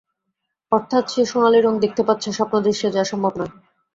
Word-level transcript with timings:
অথাৎ 0.71 1.03
সে 1.09 1.21
সোনালি 1.25 1.59
রঙ 1.61 1.75
দেখতে 1.79 2.01
পাচ্ছে, 2.03 2.29
স্বপ্ন 2.31 2.55
দৃশ্যে 2.61 2.87
যা 2.91 3.03
সম্ভব 3.03 3.33
নয়। 3.37 3.53